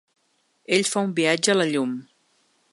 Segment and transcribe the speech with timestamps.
[0.77, 1.95] Ell fa un viatge a la llum.